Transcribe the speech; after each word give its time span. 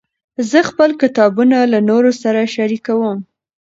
زه 0.49 0.59
خپل 0.69 0.89
کتابونه 1.01 1.57
له 1.71 1.79
نورو 1.89 2.11
سره 2.21 2.41
شریکوم. 2.55 3.19